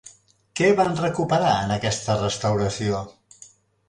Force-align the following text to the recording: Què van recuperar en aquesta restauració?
Què 0.59 0.69
van 0.77 0.95
recuperar 0.99 1.51
en 1.65 1.73
aquesta 1.75 2.15
restauració? 2.21 3.03